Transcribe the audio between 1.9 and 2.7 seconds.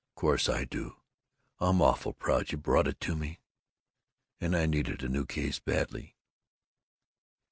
proud you